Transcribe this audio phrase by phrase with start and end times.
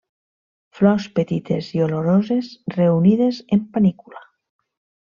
[0.79, 2.51] Flors petites i oloroses
[2.81, 4.29] reunides en panícula.